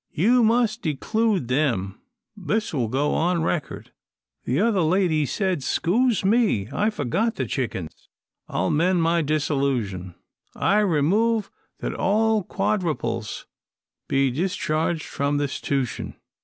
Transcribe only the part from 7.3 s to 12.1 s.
the chickings. I'll mend my dissolution. I remove that